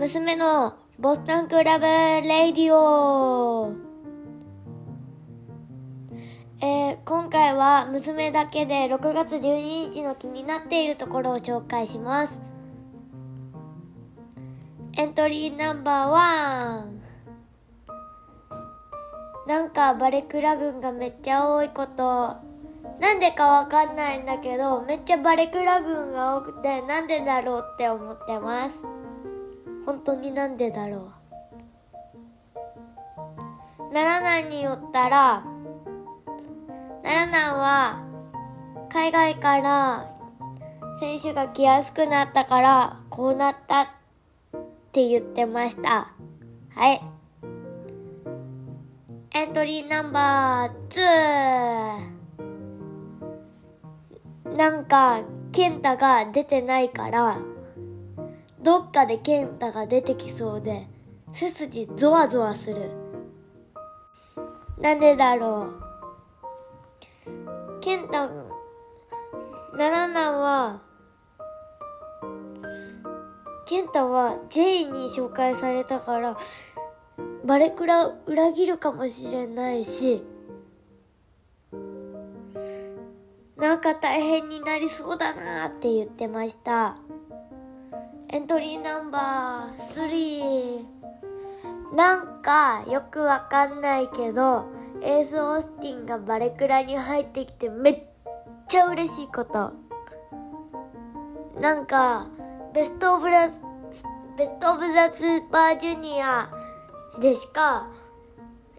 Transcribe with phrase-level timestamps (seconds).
[0.00, 3.74] 娘のボストンクラブレディオ。
[6.62, 12.40] えー、今回は娘だけで6月12日の気になっているところを紹介します。
[14.96, 17.02] エントリーナンバーワン。
[19.46, 22.38] なんかバレクラ軍がめっちゃ多いこと。
[23.00, 28.99] なんでかわかんないんだけどめっちゃバレクラ軍が多くてなんでだろうって思ってます。
[29.84, 31.10] 本当になんでだろう？
[33.92, 35.42] 奈良南によったら
[37.02, 38.04] 奈良南は
[38.88, 40.06] 海外から
[40.98, 43.88] 選手が来やすくなったからこうなったっ
[44.92, 46.12] て言ってました。
[46.74, 47.00] はい。
[49.32, 50.72] エントリーナンバー
[54.50, 57.38] 2なんか健太が出てないから
[58.62, 60.86] どっかで健太が出てきそうで
[61.32, 62.90] 背筋ゾワゾワする。
[64.78, 65.90] なんでだろう。
[67.80, 68.28] 健太
[69.74, 70.82] ならなんは
[73.66, 76.36] 健太は J に紹介されたから
[77.44, 80.22] バレクラ裏切るかもしれないし
[83.56, 86.96] なんか大変になりそうだなって言ってました。
[88.32, 90.84] エントリーナンバー
[91.92, 94.66] 3なんかよくわかんないけど
[95.02, 98.02] エース・オースティンがバレクラに入ってきてめっ
[98.68, 99.72] ちゃ嬉しいこと。
[101.60, 102.28] なんか
[102.72, 106.48] ベストオブラベストオブザスーパージュニア
[107.20, 107.90] でしか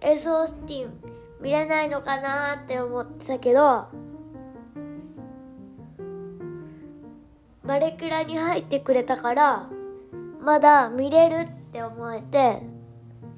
[0.00, 0.92] エース・オースティン
[1.40, 3.88] 見れないのかなって思ってたけど
[7.70, 9.70] バレクラに入ってくれたから
[10.42, 12.58] まだ見れるって思えて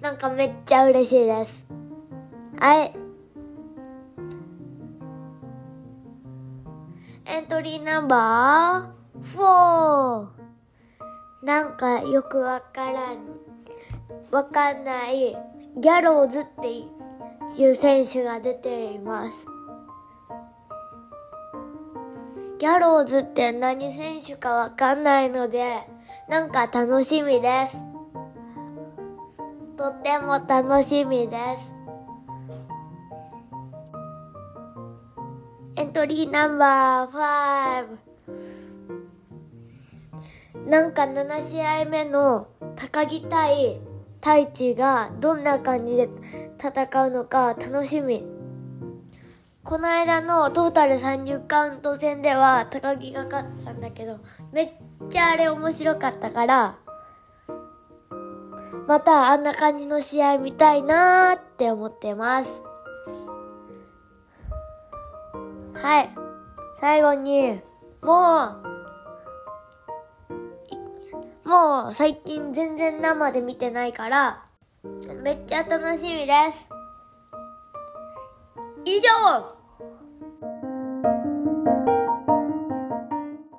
[0.00, 1.62] なんかめっちゃ嬉しいです。
[2.58, 2.92] はい。
[7.26, 10.26] エントリーナンバー4
[11.44, 13.18] なんかよくわからん
[14.30, 15.36] わかんない
[15.76, 16.78] ギャローズって
[17.62, 19.46] いう選手が出ています。
[22.62, 25.80] ギャローズって何選手かわかんないので
[26.28, 27.76] なんか楽しみです。
[29.76, 31.72] とっても楽しみです。
[35.74, 37.86] エントリーナンバー
[40.64, 42.46] 5なんか7試合目の
[42.76, 43.80] 高木対
[44.20, 46.08] 太一がどんな感じで
[46.60, 48.24] 戦うのか楽しみ。
[49.64, 54.18] この間のトータル30カウント戦では高木が勝ったんだけど
[54.52, 54.70] めっ
[55.08, 56.78] ちゃあれ面白かったから
[58.86, 62.62] またあんな感じの試合見たいなーって思ってます。
[65.74, 66.10] はい。
[66.80, 67.60] 最後に
[68.02, 68.56] も
[71.44, 74.44] うもう最近全然生で見てないから
[75.22, 76.71] めっちゃ楽しみです。
[78.84, 79.61] 以上。